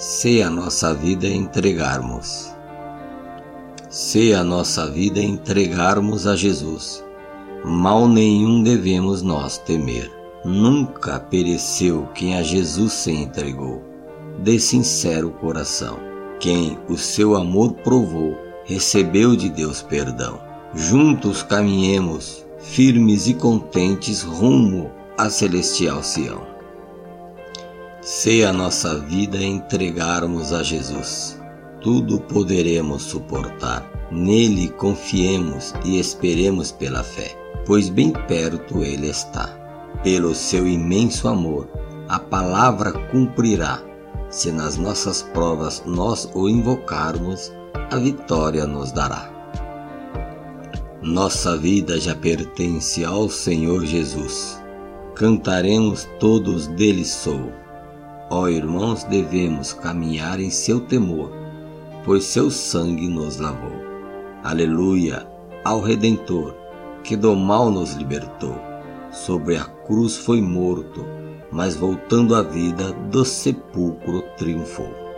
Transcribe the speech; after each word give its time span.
Se 0.00 0.40
a 0.40 0.48
nossa 0.48 0.94
vida 0.94 1.28
entregarmos. 1.28 2.54
Se 3.90 4.32
a 4.32 4.42
nossa 4.42 4.90
vida 4.90 5.20
entregarmos 5.20 6.26
a 6.26 6.34
Jesus, 6.34 7.04
mal 7.62 8.08
nenhum 8.08 8.62
devemos 8.62 9.20
nós 9.20 9.58
temer. 9.58 10.10
Nunca 10.42 11.20
pereceu 11.20 12.08
quem 12.14 12.34
a 12.38 12.42
Jesus 12.42 12.94
se 12.94 13.12
entregou, 13.12 13.84
de 14.38 14.58
sincero 14.58 15.32
coração. 15.32 15.98
Quem 16.40 16.78
o 16.88 16.96
seu 16.96 17.36
amor 17.36 17.74
provou, 17.84 18.38
recebeu 18.64 19.36
de 19.36 19.50
Deus 19.50 19.82
perdão. 19.82 20.40
Juntos 20.74 21.42
caminhemos, 21.42 22.46
firmes 22.58 23.28
e 23.28 23.34
contentes, 23.34 24.22
rumo 24.22 24.90
à 25.18 25.28
celestial 25.28 26.02
Sião. 26.02 26.59
Se 28.02 28.42
a 28.42 28.50
nossa 28.50 28.98
vida 28.98 29.36
entregarmos 29.36 30.54
a 30.54 30.62
Jesus, 30.62 31.38
tudo 31.82 32.18
poderemos 32.18 33.02
suportar. 33.02 33.86
Nele 34.10 34.70
confiemos 34.70 35.74
e 35.84 35.98
esperemos 35.98 36.72
pela 36.72 37.04
fé, 37.04 37.36
pois 37.66 37.90
bem 37.90 38.10
perto 38.26 38.82
Ele 38.82 39.06
está. 39.06 39.54
Pelo 40.02 40.34
seu 40.34 40.66
imenso 40.66 41.28
amor, 41.28 41.68
a 42.08 42.18
palavra 42.18 42.90
cumprirá. 43.10 43.82
Se 44.30 44.50
nas 44.50 44.78
nossas 44.78 45.20
provas 45.20 45.82
nós 45.84 46.26
o 46.34 46.48
invocarmos, 46.48 47.52
a 47.90 47.96
vitória 47.96 48.66
nos 48.66 48.92
dará. 48.92 49.30
Nossa 51.02 51.54
vida 51.54 52.00
já 52.00 52.14
pertence 52.14 53.04
ao 53.04 53.28
Senhor 53.28 53.84
Jesus. 53.84 54.58
Cantaremos 55.14 56.08
todos 56.18 56.66
dele 56.66 57.04
sou 57.04 57.60
Ó 58.32 58.48
irmãos, 58.48 59.02
devemos 59.02 59.72
caminhar 59.72 60.38
em 60.38 60.50
seu 60.50 60.78
temor, 60.78 61.32
pois 62.04 62.22
seu 62.22 62.48
sangue 62.48 63.08
nos 63.08 63.38
lavou. 63.38 63.72
Aleluia 64.44 65.26
ao 65.64 65.80
Redentor, 65.80 66.54
que 67.02 67.16
do 67.16 67.34
mal 67.34 67.72
nos 67.72 67.94
libertou. 67.94 68.54
Sobre 69.10 69.56
a 69.56 69.64
cruz 69.64 70.16
foi 70.16 70.40
morto, 70.40 71.04
mas 71.50 71.74
voltando 71.74 72.36
à 72.36 72.42
vida, 72.42 72.92
do 73.10 73.24
sepulcro 73.24 74.22
triunfou. 74.36 75.09